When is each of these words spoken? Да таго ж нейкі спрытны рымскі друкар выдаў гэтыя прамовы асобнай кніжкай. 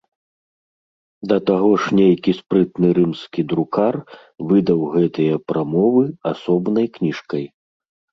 Да 1.31 1.35
таго 1.49 1.67
ж 1.83 1.91
нейкі 1.99 2.31
спрытны 2.39 2.87
рымскі 2.97 3.41
друкар 3.51 3.93
выдаў 4.53 4.79
гэтыя 4.95 5.35
прамовы 5.53 6.03
асобнай 6.31 6.87
кніжкай. 6.97 7.43